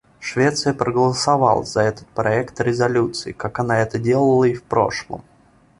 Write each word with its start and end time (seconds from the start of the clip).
Швеция 0.19 0.73
проголосовала 0.73 1.63
за 1.63 1.83
этот 1.83 2.07
проект 2.07 2.59
резолюции, 2.59 3.33
как 3.33 3.59
она 3.59 3.77
это 3.83 3.99
делала 3.99 4.45
и 4.45 4.55
в 4.55 4.63
прошлом. 4.63 5.23